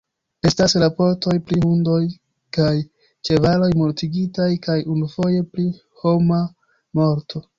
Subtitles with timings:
[0.49, 1.97] Estas raportoj pri hundoj
[2.57, 2.71] kaj
[3.29, 5.67] ĉevaloj mortigitaj kaj unufoje pri
[6.05, 6.41] homa
[7.01, 7.47] morto.